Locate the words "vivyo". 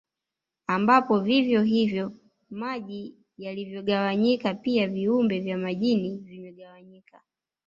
1.19-1.61